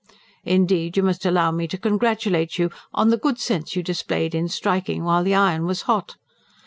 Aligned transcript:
Indeed, 0.45 0.97
you 0.97 1.03
must 1.03 1.27
allow 1.27 1.51
me 1.51 1.67
to 1.67 1.77
congratulate 1.77 2.57
you 2.57 2.71
on 2.91 3.09
the 3.11 3.17
good 3.19 3.37
sense 3.37 3.75
you 3.75 3.83
displayed 3.83 4.33
in 4.33 4.47
striking 4.49 5.03
while 5.03 5.23
the 5.23 5.35
iron 5.35 5.67
was 5.67 5.83
hot. 5.83 6.15